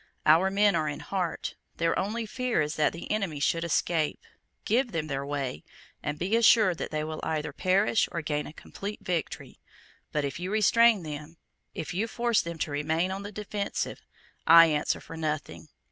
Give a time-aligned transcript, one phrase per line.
[0.25, 1.53] Our men are in heart.
[1.77, 4.19] Their only fear is that the enemy should escape.
[4.65, 5.63] Give them their way;
[6.01, 9.59] and be assured that they will either perish or gain a complete victory.
[10.11, 11.37] But if you restrain them,
[11.75, 14.01] if you force them to remain on the defensive,
[14.47, 15.67] I answer for nothing.